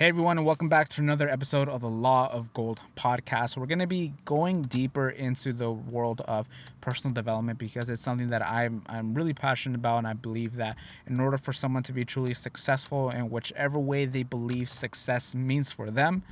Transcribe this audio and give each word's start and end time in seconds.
Hey 0.00 0.08
everyone, 0.08 0.38
and 0.38 0.46
welcome 0.46 0.70
back 0.70 0.88
to 0.88 1.02
another 1.02 1.28
episode 1.28 1.68
of 1.68 1.82
the 1.82 1.90
Law 1.90 2.32
of 2.32 2.54
Gold 2.54 2.80
podcast. 2.96 3.58
We're 3.58 3.66
going 3.66 3.80
to 3.80 3.86
be 3.86 4.14
going 4.24 4.62
deeper 4.62 5.10
into 5.10 5.52
the 5.52 5.70
world 5.70 6.22
of 6.22 6.48
personal 6.80 7.12
development 7.12 7.58
because 7.58 7.90
it's 7.90 8.00
something 8.00 8.30
that 8.30 8.40
I'm 8.40 8.82
I'm 8.86 9.12
really 9.12 9.34
passionate 9.34 9.76
about, 9.76 9.98
and 9.98 10.06
I 10.06 10.14
believe 10.14 10.56
that 10.56 10.78
in 11.06 11.20
order 11.20 11.36
for 11.36 11.52
someone 11.52 11.82
to 11.82 11.92
be 11.92 12.06
truly 12.06 12.32
successful 12.32 13.10
in 13.10 13.28
whichever 13.28 13.78
way 13.78 14.06
they 14.06 14.22
believe 14.22 14.70
success 14.70 15.34
means 15.34 15.70
for 15.70 15.90
them, 15.90 16.22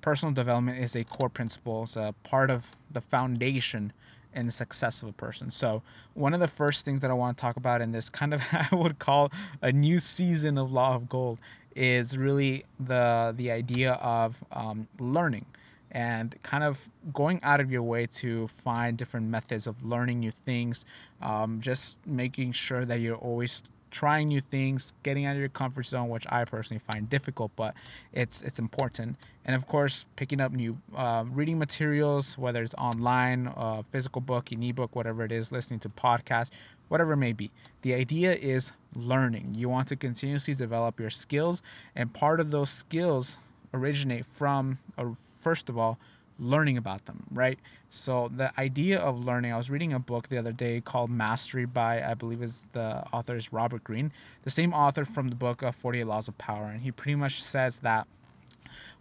personal 0.00 0.34
development 0.34 0.80
is 0.80 0.96
a 0.96 1.04
core 1.04 1.28
principle. 1.28 1.84
It's 1.84 1.94
a 1.94 2.16
part 2.24 2.50
of 2.50 2.74
the 2.90 3.00
foundation 3.00 3.92
in 4.34 4.46
the 4.46 4.52
success 4.52 5.02
of 5.02 5.08
a 5.08 5.12
person. 5.12 5.50
So, 5.50 5.82
one 6.14 6.34
of 6.34 6.40
the 6.40 6.48
first 6.48 6.84
things 6.84 7.00
that 7.00 7.10
I 7.10 7.14
want 7.14 7.36
to 7.36 7.40
talk 7.40 7.56
about 7.56 7.82
in 7.82 7.92
this 7.92 8.10
kind 8.10 8.34
of 8.34 8.42
I 8.52 8.74
would 8.74 8.98
call 8.98 9.30
a 9.60 9.70
new 9.70 9.98
season 9.98 10.58
of 10.58 10.72
Law 10.72 10.96
of 10.96 11.08
Gold 11.08 11.38
is 11.76 12.16
really 12.16 12.64
the 12.80 13.34
the 13.36 13.50
idea 13.50 13.92
of 13.94 14.42
um, 14.52 14.88
learning 14.98 15.46
and 15.90 16.34
kind 16.42 16.64
of 16.64 16.88
going 17.12 17.38
out 17.42 17.60
of 17.60 17.70
your 17.70 17.82
way 17.82 18.06
to 18.06 18.46
find 18.46 18.96
different 18.96 19.26
methods 19.28 19.66
of 19.66 19.82
learning 19.84 20.20
new 20.20 20.30
things 20.30 20.84
um, 21.20 21.60
just 21.60 21.98
making 22.06 22.52
sure 22.52 22.84
that 22.84 23.00
you're 23.00 23.16
always 23.16 23.62
trying 23.92 24.28
new 24.28 24.40
things 24.40 24.92
getting 25.02 25.24
out 25.24 25.34
of 25.34 25.40
your 25.40 25.48
comfort 25.48 25.84
zone 25.84 26.08
which 26.08 26.26
i 26.30 26.44
personally 26.44 26.80
find 26.86 27.08
difficult 27.08 27.52
but 27.54 27.74
it's 28.12 28.42
it's 28.42 28.58
important 28.58 29.16
and 29.44 29.54
of 29.54 29.66
course 29.66 30.06
picking 30.16 30.40
up 30.40 30.50
new 30.50 30.76
uh, 30.96 31.24
reading 31.30 31.58
materials 31.58 32.36
whether 32.36 32.62
it's 32.62 32.74
online 32.74 33.52
uh, 33.56 33.82
physical 33.90 34.20
book 34.20 34.50
an 34.50 34.62
ebook 34.62 34.96
whatever 34.96 35.24
it 35.24 35.30
is 35.30 35.52
listening 35.52 35.78
to 35.78 35.88
podcasts 35.88 36.50
whatever 36.92 37.14
it 37.14 37.16
may 37.16 37.32
be. 37.32 37.50
The 37.80 37.94
idea 37.94 38.34
is 38.34 38.72
learning. 38.94 39.54
You 39.54 39.70
want 39.70 39.88
to 39.88 39.96
continuously 39.96 40.52
develop 40.52 41.00
your 41.00 41.08
skills, 41.08 41.62
and 41.96 42.12
part 42.12 42.38
of 42.38 42.50
those 42.50 42.68
skills 42.68 43.38
originate 43.72 44.26
from, 44.26 44.78
uh, 44.98 45.06
first 45.16 45.70
of 45.70 45.78
all, 45.78 45.98
learning 46.42 46.76
about 46.76 47.06
them, 47.06 47.24
right? 47.30 47.58
So 47.88 48.30
the 48.34 48.58
idea 48.60 48.98
of 48.98 49.24
learning, 49.24 49.52
I 49.52 49.56
was 49.56 49.70
reading 49.70 49.92
a 49.92 49.98
book 49.98 50.28
the 50.28 50.38
other 50.38 50.52
day 50.52 50.80
called 50.80 51.08
Mastery 51.08 51.64
by 51.64 52.02
I 52.02 52.14
believe 52.14 52.42
is 52.42 52.66
the 52.72 53.04
author 53.12 53.36
is 53.36 53.52
Robert 53.52 53.84
Greene, 53.84 54.12
the 54.42 54.50
same 54.50 54.74
author 54.74 55.04
from 55.04 55.28
the 55.28 55.36
book 55.36 55.62
of 55.62 55.76
48 55.76 56.04
Laws 56.04 56.28
of 56.28 56.36
Power, 56.38 56.66
and 56.66 56.82
he 56.82 56.90
pretty 56.90 57.14
much 57.14 57.42
says 57.42 57.80
that 57.80 58.06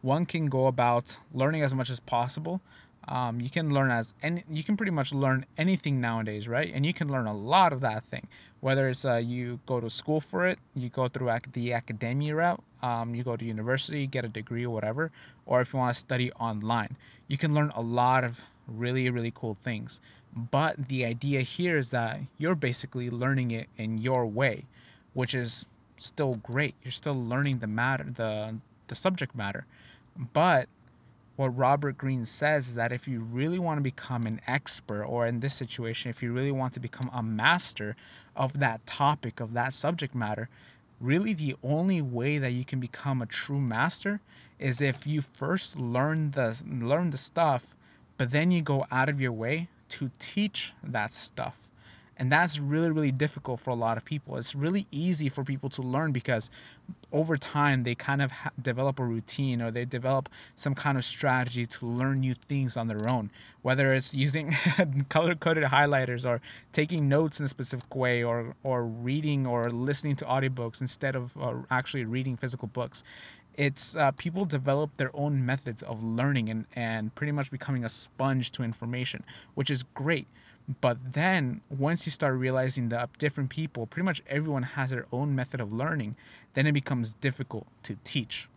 one 0.01 0.25
can 0.25 0.47
go 0.47 0.67
about 0.67 1.17
learning 1.33 1.63
as 1.63 1.73
much 1.73 1.89
as 1.89 1.99
possible 1.99 2.61
um, 3.07 3.41
you 3.41 3.49
can 3.49 3.73
learn 3.73 3.91
as 3.91 4.13
and 4.21 4.43
you 4.49 4.63
can 4.63 4.77
pretty 4.77 4.91
much 4.91 5.13
learn 5.13 5.45
anything 5.57 5.99
nowadays 5.99 6.47
right? 6.47 6.71
And 6.73 6.85
you 6.85 6.93
can 6.93 7.09
learn 7.09 7.25
a 7.25 7.33
lot 7.33 7.73
of 7.73 7.81
that 7.81 8.03
thing. 8.03 8.27
Whether 8.59 8.89
it's 8.89 9.05
uh, 9.05 9.15
you 9.15 9.59
go 9.65 9.79
to 9.79 9.89
school 9.89 10.21
for 10.21 10.47
it 10.47 10.59
you 10.75 10.89
go 10.89 11.07
through 11.07 11.31
ac- 11.31 11.51
the 11.53 11.73
academia 11.73 12.35
route 12.35 12.63
um, 12.81 13.15
you 13.15 13.23
go 13.23 13.35
to 13.35 13.45
university 13.45 14.07
get 14.07 14.25
a 14.25 14.29
degree 14.29 14.65
or 14.65 14.73
whatever 14.73 15.11
or 15.45 15.61
if 15.61 15.73
you 15.73 15.79
want 15.79 15.93
to 15.93 15.99
study 15.99 16.31
online 16.33 16.97
you 17.27 17.37
can 17.37 17.53
learn 17.53 17.71
a 17.75 17.81
lot 17.81 18.23
of 18.23 18.41
really 18.67 19.09
really 19.09 19.31
cool 19.33 19.55
things. 19.55 20.01
But 20.33 20.87
the 20.87 21.03
idea 21.03 21.41
here 21.41 21.77
is 21.77 21.89
that 21.89 22.21
you're 22.37 22.55
basically 22.55 23.09
learning 23.09 23.51
it 23.51 23.67
in 23.77 23.97
your 23.97 24.25
way 24.25 24.65
which 25.13 25.33
is 25.35 25.65
still 25.97 26.35
great. 26.35 26.75
You're 26.83 26.91
still 26.91 27.21
learning 27.21 27.59
the 27.59 27.67
matter 27.67 28.05
the 28.05 28.55
the 28.87 28.95
subject 28.95 29.35
matter. 29.35 29.65
But 30.33 30.67
what 31.41 31.57
Robert 31.57 31.97
Greene 31.97 32.23
says 32.23 32.67
is 32.67 32.75
that 32.75 32.91
if 32.91 33.07
you 33.07 33.19
really 33.19 33.57
want 33.57 33.79
to 33.79 33.81
become 33.81 34.27
an 34.27 34.39
expert, 34.45 35.03
or 35.03 35.25
in 35.25 35.39
this 35.39 35.55
situation, 35.55 36.11
if 36.11 36.21
you 36.21 36.31
really 36.31 36.51
want 36.51 36.71
to 36.73 36.79
become 36.79 37.09
a 37.11 37.23
master 37.23 37.95
of 38.35 38.59
that 38.59 38.85
topic, 38.85 39.39
of 39.39 39.53
that 39.53 39.73
subject 39.73 40.13
matter, 40.13 40.49
really 40.99 41.33
the 41.33 41.55
only 41.63 41.99
way 41.99 42.37
that 42.37 42.51
you 42.51 42.63
can 42.63 42.79
become 42.79 43.23
a 43.23 43.25
true 43.25 43.59
master 43.59 44.21
is 44.59 44.81
if 44.81 45.07
you 45.07 45.19
first 45.19 45.79
learn 45.79 46.29
the 46.29 46.63
learn 46.69 47.09
the 47.09 47.17
stuff, 47.17 47.75
but 48.19 48.29
then 48.29 48.51
you 48.51 48.61
go 48.61 48.85
out 48.91 49.09
of 49.09 49.19
your 49.19 49.31
way 49.31 49.67
to 49.89 50.11
teach 50.19 50.73
that 50.83 51.11
stuff 51.11 51.70
and 52.21 52.31
that's 52.31 52.59
really 52.59 52.91
really 52.91 53.11
difficult 53.11 53.59
for 53.59 53.71
a 53.71 53.75
lot 53.75 53.97
of 53.97 54.05
people. 54.05 54.37
It's 54.37 54.53
really 54.53 54.85
easy 54.91 55.27
for 55.27 55.43
people 55.43 55.69
to 55.71 55.81
learn 55.81 56.11
because 56.11 56.51
over 57.11 57.35
time 57.35 57.81
they 57.83 57.95
kind 57.95 58.21
of 58.21 58.31
ha- 58.31 58.51
develop 58.61 58.99
a 58.99 59.03
routine 59.03 59.59
or 59.59 59.71
they 59.71 59.85
develop 59.85 60.29
some 60.55 60.75
kind 60.75 60.99
of 60.99 61.03
strategy 61.03 61.65
to 61.65 61.85
learn 61.87 62.19
new 62.19 62.35
things 62.35 62.77
on 62.77 62.87
their 62.87 63.09
own 63.09 63.31
whether 63.63 63.91
it's 63.91 64.13
using 64.27 64.55
color 65.09 65.33
coded 65.33 65.63
highlighters 65.63 66.23
or 66.23 66.39
taking 66.73 67.09
notes 67.09 67.39
in 67.39 67.45
a 67.45 67.49
specific 67.49 67.95
way 67.95 68.23
or 68.23 68.55
or 68.63 68.85
reading 68.85 69.47
or 69.47 69.71
listening 69.71 70.15
to 70.15 70.25
audiobooks 70.25 70.79
instead 70.79 71.15
of 71.15 71.35
uh, 71.37 71.55
actually 71.71 72.05
reading 72.05 72.37
physical 72.37 72.67
books. 72.67 73.03
It's 73.55 73.95
uh, 73.95 74.11
people 74.11 74.45
develop 74.45 74.95
their 74.97 75.11
own 75.15 75.43
methods 75.43 75.81
of 75.83 76.03
learning 76.03 76.49
and, 76.49 76.65
and 76.75 77.13
pretty 77.15 77.31
much 77.31 77.49
becoming 77.49 77.83
a 77.83 77.89
sponge 77.89 78.51
to 78.51 78.63
information 78.63 79.23
which 79.55 79.71
is 79.71 79.83
great 79.83 80.27
but 80.81 80.97
then 81.13 81.61
once 81.69 82.05
you 82.05 82.11
start 82.11 82.37
realizing 82.37 82.89
that 82.89 83.17
different 83.17 83.49
people, 83.49 83.87
pretty 83.87 84.05
much 84.05 84.21
everyone 84.27 84.63
has 84.63 84.91
their 84.91 85.05
own 85.11 85.35
method 85.35 85.59
of 85.59 85.73
learning, 85.73 86.15
then 86.53 86.67
it 86.67 86.71
becomes 86.71 87.13
difficult 87.13 87.67
to 87.83 87.97
teach. 88.03 88.47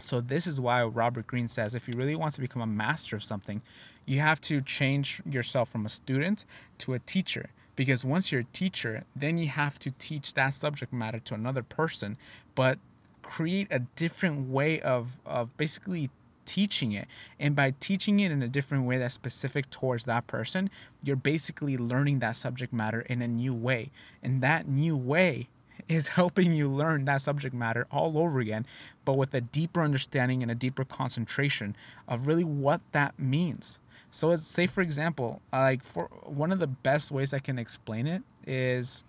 So 0.00 0.20
this 0.20 0.46
is 0.46 0.60
why 0.60 0.82
Robert 0.82 1.26
Greene 1.26 1.48
says 1.48 1.74
if 1.74 1.86
you 1.86 1.94
really 1.96 2.16
want 2.16 2.34
to 2.34 2.40
become 2.40 2.62
a 2.62 2.66
master 2.66 3.16
of 3.16 3.22
something, 3.22 3.62
you 4.04 4.20
have 4.20 4.40
to 4.42 4.60
change 4.60 5.22
yourself 5.28 5.68
from 5.70 5.86
a 5.86 5.88
student 5.88 6.44
to 6.78 6.94
a 6.94 6.98
teacher 6.98 7.50
because 7.76 8.04
once 8.04 8.30
you're 8.30 8.42
a 8.42 8.52
teacher, 8.52 9.04
then 9.14 9.38
you 9.38 9.48
have 9.48 9.78
to 9.78 9.90
teach 9.92 10.34
that 10.34 10.54
subject 10.54 10.92
matter 10.92 11.20
to 11.20 11.34
another 11.34 11.62
person, 11.62 12.16
but 12.54 12.78
create 13.22 13.68
a 13.70 13.78
different 13.96 14.50
way 14.50 14.80
of 14.80 15.18
of 15.24 15.56
basically 15.56 16.10
teaching 16.44 16.92
it. 16.92 17.08
And 17.38 17.54
by 17.54 17.74
teaching 17.80 18.20
it 18.20 18.30
in 18.30 18.42
a 18.42 18.48
different 18.48 18.84
way 18.84 18.98
that's 18.98 19.14
specific 19.14 19.70
towards 19.70 20.04
that 20.04 20.26
person, 20.26 20.70
you're 21.02 21.16
basically 21.16 21.76
learning 21.76 22.20
that 22.20 22.36
subject 22.36 22.72
matter 22.72 23.00
in 23.02 23.22
a 23.22 23.28
new 23.28 23.54
way. 23.54 23.90
And 24.22 24.42
that 24.42 24.68
new 24.68 24.96
way 24.96 25.48
is 25.88 26.08
helping 26.08 26.52
you 26.52 26.68
learn 26.68 27.04
that 27.06 27.22
subject 27.22 27.54
matter 27.54 27.86
all 27.90 28.18
over 28.18 28.40
again, 28.40 28.66
but 29.04 29.14
with 29.14 29.34
a 29.34 29.40
deeper 29.40 29.82
understanding 29.82 30.42
and 30.42 30.50
a 30.50 30.54
deeper 30.54 30.84
concentration 30.84 31.76
of 32.08 32.26
really 32.26 32.44
what 32.44 32.80
that 32.92 33.18
means. 33.18 33.78
So, 34.10 34.28
let's 34.28 34.46
say, 34.46 34.66
for 34.66 34.82
example, 34.82 35.40
like 35.52 35.82
for 35.82 36.04
one 36.24 36.52
of 36.52 36.58
the 36.58 36.66
best 36.66 37.10
ways 37.10 37.32
I 37.32 37.38
can 37.38 37.58
explain 37.58 38.06
it 38.06 38.22
is 38.46 39.04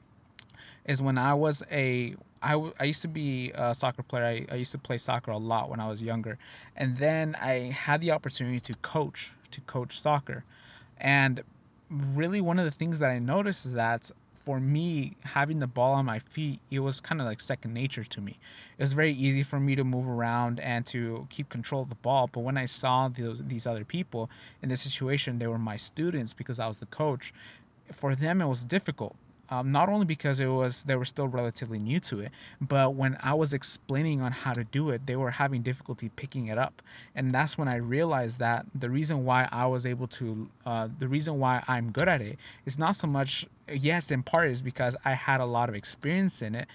is 0.85 1.01
when 1.01 1.17
I 1.17 1.33
was 1.33 1.63
a 1.71 2.15
I, 2.43 2.71
I 2.79 2.83
used 2.83 3.01
to 3.03 3.07
be 3.07 3.51
a 3.55 3.73
soccer 3.73 4.03
player. 4.03 4.25
I, 4.25 4.53
I 4.53 4.55
used 4.57 4.71
to 4.73 4.77
play 4.77 4.97
soccer 4.97 5.31
a 5.31 5.37
lot 5.37 5.69
when 5.69 5.79
I 5.79 5.87
was 5.87 6.03
younger. 6.03 6.37
And 6.75 6.97
then 6.97 7.35
I 7.41 7.71
had 7.71 8.01
the 8.01 8.11
opportunity 8.11 8.59
to 8.59 8.73
coach, 8.75 9.31
to 9.51 9.61
coach 9.61 9.99
soccer. 9.99 10.43
And 10.97 11.43
really, 11.89 12.41
one 12.41 12.59
of 12.59 12.65
the 12.65 12.71
things 12.71 12.99
that 12.99 13.09
I 13.09 13.19
noticed 13.19 13.65
is 13.65 13.73
that 13.73 14.11
for 14.45 14.59
me, 14.59 15.15
having 15.21 15.59
the 15.59 15.67
ball 15.67 15.93
on 15.93 16.05
my 16.05 16.19
feet, 16.19 16.59
it 16.69 16.79
was 16.79 16.99
kind 16.99 17.21
of 17.21 17.27
like 17.27 17.39
second 17.39 17.73
nature 17.73 18.03
to 18.03 18.19
me. 18.19 18.37
It 18.77 18.83
was 18.83 18.91
very 18.91 19.13
easy 19.13 19.41
for 19.41 19.57
me 19.59 19.75
to 19.75 19.85
move 19.85 20.07
around 20.07 20.59
and 20.59 20.85
to 20.87 21.27
keep 21.29 21.47
control 21.47 21.83
of 21.83 21.89
the 21.89 21.95
ball. 21.95 22.29
But 22.31 22.41
when 22.41 22.57
I 22.57 22.65
saw 22.65 23.07
those, 23.07 23.41
these 23.41 23.65
other 23.65 23.85
people 23.85 24.29
in 24.61 24.67
this 24.67 24.81
situation, 24.81 25.39
they 25.39 25.47
were 25.47 25.57
my 25.57 25.77
students 25.77 26.33
because 26.33 26.59
I 26.59 26.67
was 26.67 26.77
the 26.77 26.87
coach. 26.87 27.33
For 27.91 28.15
them, 28.15 28.41
it 28.41 28.47
was 28.47 28.65
difficult 28.65 29.15
um, 29.53 29.71
not 29.71 29.87
only 29.87 30.05
because 30.05 30.39
it 30.39 30.47
was 30.47 30.83
they 30.83 30.95
were 30.95 31.05
still 31.05 31.27
relatively 31.27 31.77
new 31.77 31.99
to 31.99 32.19
it, 32.21 32.31
but 32.59 32.95
when 32.95 33.17
I 33.21 33.33
was 33.35 33.53
explaining 33.53 34.19
on 34.21 34.31
how 34.31 34.53
to 34.53 34.63
do 34.63 34.89
it, 34.89 35.05
they 35.05 35.15
were 35.15 35.31
having 35.31 35.61
difficulty 35.61 36.09
picking 36.09 36.47
it 36.47 36.57
up, 36.57 36.81
and 37.15 37.31
that's 37.33 37.57
when 37.57 37.67
I 37.67 37.75
realized 37.75 38.39
that 38.39 38.65
the 38.73 38.89
reason 38.89 39.25
why 39.25 39.47
I 39.51 39.67
was 39.67 39.85
able 39.85 40.07
to, 40.07 40.49
uh, 40.65 40.87
the 40.97 41.07
reason 41.07 41.39
why 41.39 41.63
I'm 41.67 41.91
good 41.91 42.07
at 42.07 42.21
it 42.21 42.39
is 42.65 42.79
not 42.79 42.95
so 42.95 43.07
much 43.07 43.47
yes, 43.71 44.11
in 44.11 44.23
part 44.23 44.49
is 44.49 44.61
because 44.61 44.95
I 45.05 45.13
had 45.13 45.39
a 45.39 45.45
lot 45.45 45.69
of 45.69 45.75
experience 45.75 46.41
in 46.41 46.55
it, 46.55 46.67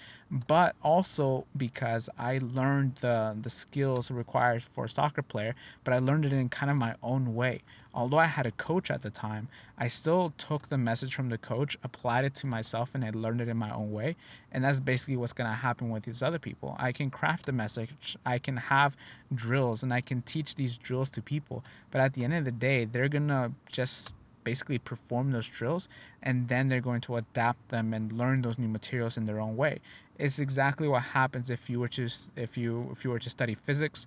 but 0.47 0.75
also 0.83 1.45
because 1.57 2.09
I 2.17 2.39
learned 2.41 2.95
the 3.01 3.35
the 3.41 3.49
skills 3.49 4.11
required 4.11 4.63
for 4.63 4.85
a 4.85 4.89
soccer 4.89 5.21
player, 5.21 5.55
but 5.83 5.93
I 5.93 5.99
learned 5.99 6.25
it 6.25 6.33
in 6.33 6.49
kind 6.49 6.71
of 6.71 6.77
my 6.77 6.95
own 7.01 7.35
way. 7.35 7.61
Although 7.93 8.19
I 8.19 8.27
had 8.27 8.45
a 8.45 8.51
coach 8.51 8.91
at 8.91 9.01
the 9.01 9.09
time, 9.09 9.47
I 9.77 9.87
still 9.87 10.31
took 10.37 10.69
the 10.69 10.77
message 10.77 11.15
from 11.15 11.29
the 11.29 11.39
coach, 11.39 11.75
applied 11.83 12.23
it 12.23 12.35
to 12.35 12.47
myself, 12.47 12.93
and 12.93 13.03
I 13.03 13.09
learned 13.09 13.41
it 13.41 13.47
in 13.47 13.57
my 13.57 13.73
own 13.73 13.91
way. 13.91 14.15
And 14.51 14.63
that's 14.63 14.79
basically 14.79 15.17
what's 15.17 15.33
gonna 15.33 15.55
happen 15.55 15.89
with 15.89 16.03
these 16.03 16.21
other 16.21 16.39
people. 16.39 16.75
I 16.79 16.91
can 16.91 17.09
craft 17.09 17.47
the 17.47 17.51
message, 17.51 18.15
I 18.25 18.37
can 18.37 18.57
have 18.57 18.95
drills, 19.33 19.81
and 19.81 19.91
I 19.91 20.01
can 20.01 20.21
teach 20.21 20.55
these 20.55 20.77
drills 20.77 21.09
to 21.11 21.21
people. 21.21 21.63
But 21.89 22.01
at 22.01 22.13
the 22.13 22.23
end 22.23 22.35
of 22.35 22.45
the 22.45 22.51
day, 22.51 22.85
they're 22.85 23.09
gonna 23.09 23.53
just 23.71 24.13
basically 24.49 24.79
perform 24.79 25.25
those 25.31 25.47
drills 25.47 25.83
and 26.23 26.35
then 26.51 26.63
they're 26.69 26.87
going 26.89 27.03
to 27.07 27.17
adapt 27.23 27.61
them 27.69 27.93
and 27.95 28.03
learn 28.21 28.37
those 28.41 28.57
new 28.63 28.71
materials 28.79 29.15
in 29.19 29.23
their 29.27 29.39
own 29.45 29.55
way. 29.63 29.75
It's 30.23 30.39
exactly 30.39 30.87
what 30.93 31.03
happens 31.19 31.45
if 31.57 31.69
you 31.69 31.77
were 31.79 31.91
to 31.97 32.05
if 32.35 32.57
you 32.61 32.71
if 32.93 32.99
you 33.03 33.09
were 33.13 33.23
to 33.27 33.31
study 33.37 33.55
physics 33.67 33.99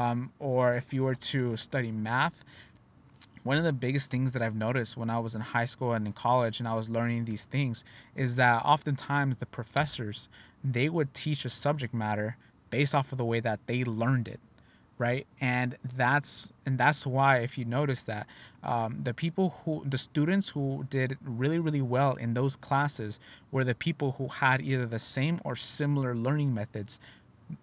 um, 0.00 0.18
or 0.38 0.62
if 0.80 0.86
you 0.94 1.02
were 1.06 1.18
to 1.32 1.40
study 1.56 1.90
math. 1.90 2.38
One 3.42 3.56
of 3.60 3.64
the 3.70 3.78
biggest 3.86 4.06
things 4.12 4.28
that 4.32 4.42
I've 4.42 4.60
noticed 4.68 4.92
when 5.00 5.10
I 5.16 5.18
was 5.26 5.34
in 5.34 5.42
high 5.56 5.70
school 5.74 5.92
and 5.96 6.06
in 6.06 6.12
college 6.28 6.56
and 6.60 6.68
I 6.72 6.74
was 6.80 6.88
learning 6.96 7.24
these 7.24 7.44
things 7.54 7.84
is 8.24 8.36
that 8.36 8.56
oftentimes 8.64 9.38
the 9.38 9.50
professors 9.58 10.28
they 10.76 10.88
would 10.96 11.10
teach 11.24 11.40
a 11.44 11.52
subject 11.64 11.92
matter 12.04 12.36
based 12.70 12.94
off 12.94 13.10
of 13.12 13.18
the 13.18 13.30
way 13.32 13.40
that 13.40 13.60
they 13.66 13.80
learned 13.84 14.28
it 14.34 14.40
right? 14.98 15.26
And 15.40 15.76
that's 15.96 16.52
and 16.66 16.78
that's 16.78 17.06
why 17.06 17.38
if 17.38 17.56
you 17.56 17.64
notice 17.64 18.04
that 18.04 18.26
um, 18.62 19.00
the 19.02 19.14
people 19.14 19.54
who 19.64 19.82
the 19.86 19.98
students 19.98 20.50
who 20.50 20.86
did 20.90 21.16
really 21.24 21.58
really 21.58 21.82
well 21.82 22.14
in 22.14 22.34
those 22.34 22.56
classes 22.56 23.20
were 23.50 23.64
the 23.64 23.74
people 23.74 24.12
who 24.18 24.28
had 24.28 24.60
either 24.60 24.86
the 24.86 24.98
same 24.98 25.40
or 25.44 25.56
similar 25.56 26.14
learning 26.14 26.52
methods 26.52 26.98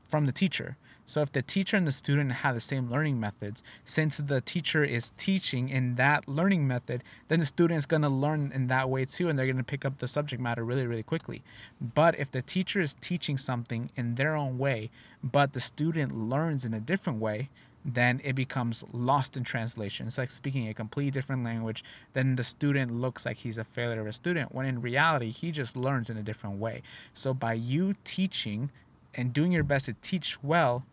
from 0.08 0.26
the 0.26 0.32
teacher 0.32 0.78
so 1.06 1.22
if 1.22 1.32
the 1.32 1.42
teacher 1.42 1.78
and 1.78 1.86
the 1.86 1.92
student 1.92 2.32
have 2.32 2.56
the 2.56 2.62
same 2.62 2.90
learning 2.90 3.20
methods, 3.20 3.64
since 3.84 4.18
the 4.18 4.42
teacher 4.42 4.84
is 4.84 5.12
teaching 5.18 5.70
in 5.70 5.96
that 5.96 6.28
learning 6.28 6.68
method, 6.68 7.04
then 7.28 7.40
the 7.40 7.46
student 7.46 7.78
is 7.78 7.86
going 7.86 8.02
to 8.02 8.10
learn 8.10 8.52
in 8.54 8.68
that 8.68 8.90
way 8.90 9.06
too, 9.06 9.30
and 9.30 9.38
they're 9.38 9.46
going 9.46 9.58
to 9.58 9.64
pick 9.64 9.86
up 9.86 10.00
the 10.00 10.08
subject 10.08 10.42
matter 10.42 10.64
really, 10.64 10.88
really 10.88 11.04
quickly. 11.04 11.44
But 11.80 12.18
if 12.18 12.32
the 12.32 12.42
teacher 12.42 12.82
is 12.82 12.96
teaching 12.96 13.38
something 13.38 13.92
in 13.96 14.16
their 14.16 14.36
own 14.36 14.58
way, 14.58 14.90
but 15.24 15.54
the 15.54 15.60
student 15.60 16.18
learns 16.18 16.66
in 16.66 16.74
a 16.74 16.80
different 16.80 17.20
way, 17.20 17.50
then 17.86 18.20
it 18.24 18.34
becomes 18.34 18.84
lost 18.92 19.38
in 19.38 19.44
translation. 19.44 20.08
It's 20.08 20.18
like 20.18 20.32
speaking 20.32 20.68
a 20.68 20.74
completely 20.74 21.12
different 21.12 21.44
language. 21.44 21.84
Then 22.14 22.36
the 22.36 22.44
student 22.44 22.92
looks 22.92 23.28
like 23.28 23.38
he's 23.38 23.60
a 23.60 23.64
failure 23.64 24.02
of 24.02 24.08
a 24.08 24.14
student, 24.14 24.56
when 24.56 24.66
in 24.66 24.82
reality, 24.82 25.30
he 25.30 25.52
just 25.52 25.78
learns 25.78 26.10
in 26.10 26.18
a 26.18 26.24
different 26.24 26.58
way. 26.58 26.82
So 27.14 27.32
by 27.32 27.54
you 27.54 27.94
teaching 28.04 28.72
and 29.14 29.32
doing 29.32 29.52
your 29.52 29.64
best 29.64 29.86
to 29.86 29.94
teach 30.02 30.44
well, 30.44 30.84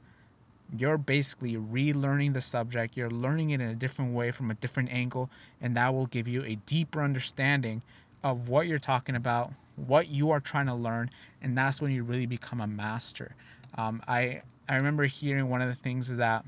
you're 0.76 0.98
basically 0.98 1.56
relearning 1.56 2.34
the 2.34 2.40
subject. 2.40 2.96
You're 2.96 3.10
learning 3.10 3.50
it 3.50 3.60
in 3.60 3.68
a 3.68 3.74
different 3.74 4.14
way 4.14 4.30
from 4.30 4.50
a 4.50 4.54
different 4.54 4.90
angle, 4.90 5.30
and 5.60 5.76
that 5.76 5.92
will 5.92 6.06
give 6.06 6.26
you 6.26 6.42
a 6.44 6.56
deeper 6.66 7.02
understanding 7.02 7.82
of 8.22 8.48
what 8.48 8.66
you're 8.66 8.78
talking 8.78 9.16
about, 9.16 9.52
what 9.76 10.08
you 10.08 10.30
are 10.30 10.40
trying 10.40 10.66
to 10.66 10.74
learn, 10.74 11.10
and 11.42 11.56
that's 11.56 11.82
when 11.82 11.92
you 11.92 12.04
really 12.04 12.26
become 12.26 12.60
a 12.60 12.66
master. 12.66 13.34
Um, 13.76 14.02
I 14.06 14.42
I 14.68 14.76
remember 14.76 15.04
hearing 15.04 15.48
one 15.48 15.60
of 15.60 15.68
the 15.68 15.74
things 15.74 16.08
is 16.08 16.18
that 16.18 16.44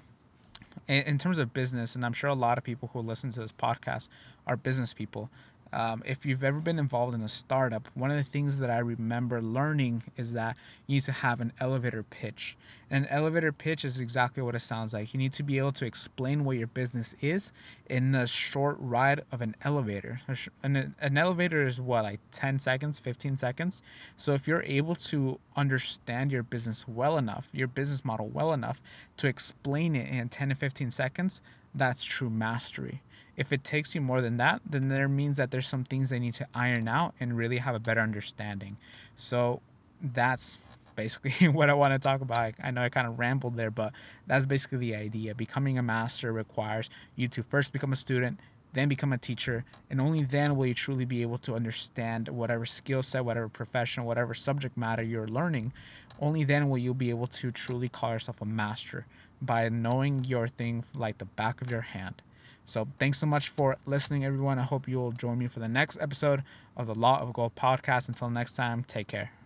in, 0.89 1.03
in 1.03 1.19
terms 1.19 1.39
of 1.39 1.53
business, 1.53 1.95
and 1.95 2.05
I'm 2.05 2.13
sure 2.13 2.31
a 2.31 2.35
lot 2.35 2.59
of 2.59 2.65
people 2.65 2.91
who 2.93 3.01
listen 3.01 3.31
to 3.33 3.41
this 3.41 3.53
podcast 3.53 4.09
are 4.47 4.57
business 4.57 4.93
people. 4.93 5.31
Um, 5.75 6.05
if 6.07 6.25
you've 6.25 6.45
ever 6.45 6.61
been 6.61 6.79
involved 6.79 7.15
in 7.15 7.23
a 7.23 7.29
startup, 7.29 7.89
one 7.95 8.13
of 8.13 8.17
the 8.17 8.23
things 8.23 8.61
that 8.61 8.71
I 8.71 8.79
remember 8.79 9.43
learning 9.43 10.05
is 10.17 10.33
that 10.35 10.57
you 10.87 10.95
need 10.95 11.05
to 11.05 11.13
have 11.13 11.41
an 11.41 11.53
elevator 11.61 12.05
pitch. 12.05 12.57
And 12.91 13.07
an 13.07 13.11
elevator 13.11 13.51
pitch 13.51 13.85
is 13.85 13.99
exactly 13.99 14.41
what 14.41 14.55
it 14.55 14.61
sounds 14.61 14.93
like. 14.93 15.13
You 15.13 15.19
need 15.19 15.33
to 15.33 15.43
be 15.43 15.59
able 15.59 15.73
to 15.73 15.85
explain 15.85 16.45
what 16.45 16.59
your 16.59 16.69
business 16.69 17.17
is 17.21 17.53
in 17.91 18.15
a 18.15 18.25
short 18.25 18.77
ride 18.79 19.23
of 19.33 19.43
an 19.43 19.57
elevator. 19.63 20.21
An, 20.63 20.95
an 21.01 21.19
elevator 21.19 21.67
is 21.67 21.81
what, 21.81 22.05
like 22.05 22.21
10 22.31 22.61
seconds, 22.61 23.01
15 23.01 23.37
seconds? 23.37 23.83
So 24.17 24.33
if 24.33 24.47
you're 24.47 24.63
able 24.63 24.95
to 24.97 25.41
understand 25.57 26.31
your 26.31 26.45
business 26.45 26.87
well 26.87 27.19
enough, 27.19 27.49
your 27.53 27.69
business 27.69 28.05
model 28.05 28.29
well 28.29 28.53
enough 28.53 28.81
to 29.17 29.27
explain 29.27 29.97
it 29.97 30.09
in 30.09 30.29
10 30.29 30.51
to 30.51 30.55
15 30.55 30.93
seconds, 30.93 31.43
that's 31.75 32.05
true 32.05 32.31
mastery. 32.31 33.03
If 33.37 33.53
it 33.53 33.65
takes 33.65 33.95
you 33.95 34.01
more 34.01 34.21
than 34.21 34.37
that, 34.37 34.63
then 34.65 34.89
there 34.89 35.09
means 35.09 35.39
that 35.39 35.51
there's 35.51 35.67
some 35.67 35.85
things 35.85 36.11
they 36.11 36.21
need 36.21 36.35
to 36.35 36.47
iron 36.55 36.87
out 36.87 37.15
and 37.19 37.37
really 37.37 37.59
have 37.59 37.75
a 37.75 37.81
better 37.81 38.01
understanding. 38.01 38.77
So 39.17 39.61
that's 40.01 40.59
basically 40.95 41.49
what 41.49 41.71
I 41.71 41.75
want 41.75 41.93
to 41.95 41.99
talk 41.99 42.21
about. 42.21 42.55
I 42.63 42.71
know 42.71 42.83
I 42.83 42.89
kind 42.89 43.07
of 43.07 43.19
rambled 43.19 43.57
there, 43.57 43.71
but 43.71 43.93
that's 44.27 44.47
basically 44.47 44.79
the 44.79 44.95
idea. 44.95 45.35
Becoming 45.35 45.79
a 45.79 45.83
master 45.83 46.33
requires 46.33 46.91
you 47.17 47.29
to 47.29 47.43
first 47.43 47.73
become 47.73 47.93
a 47.93 47.97
student, 47.97 48.39
then 48.75 48.89
become 48.89 49.13
a 49.13 49.19
teacher, 49.19 49.65
and 49.89 50.01
only 50.01 50.23
then 50.23 50.57
will 50.57 50.67
you 50.67 50.75
truly 50.75 51.05
be 51.05 51.23
able 51.23 51.39
to 51.39 51.55
understand 51.55 52.29
whatever 52.29 52.67
skill 52.67 53.03
set, 53.03 53.25
whatever 53.25 53.49
profession, 53.49 54.05
whatever 54.05 54.35
subject 54.35 54.77
matter 54.77 55.03
you're 55.03 55.27
learning. 55.27 55.73
Only 56.21 56.45
then 56.45 56.69
will 56.69 56.79
you 56.79 56.95
be 56.95 57.11
able 57.11 57.27
to 57.29 57.51
truly 57.51 57.89
call 57.89 58.13
yourself 58.13 58.41
a 58.41 58.45
master 58.45 59.07
by 59.41 59.69
knowing 59.69 60.25
your 60.25 60.49
thing 60.49 60.85
like 60.97 61.19
the 61.19 61.25
back 61.25 61.61
of 61.61 61.71
your 61.71 61.81
hand. 61.81 62.23
So 62.67 62.89
thanks 62.99 63.19
so 63.19 63.27
much 63.27 63.49
for 63.49 63.77
listening, 63.87 64.25
everyone. 64.25 64.59
I 64.59 64.63
hope 64.63 64.89
you 64.89 64.99
will 64.99 65.13
join 65.13 65.39
me 65.39 65.49
for 65.49 65.61
the 65.61 65.69
next 65.69 65.99
episode 66.01 66.43
of 66.77 66.87
the 66.87 66.95
Law 66.95 67.21
of 67.21 67.33
Gold 67.33 67.55
podcast. 67.55 68.09
Until 68.09 68.31
next 68.31 68.55
time, 68.55 68.85
take 68.85 69.09
care. 69.09 69.44